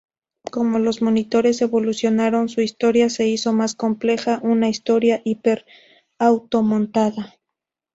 [0.49, 5.63] Como los monitores evolucionaron, su historia se hizo más compleja, una "historia hiper
[6.17, 7.35] auto-montada".